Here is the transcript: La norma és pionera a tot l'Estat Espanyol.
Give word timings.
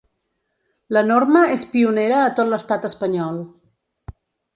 La 0.95 1.03
norma 1.09 1.43
és 1.55 1.65
pionera 1.73 2.21
a 2.21 2.31
tot 2.39 2.49
l'Estat 2.53 2.87
Espanyol. 2.89 3.39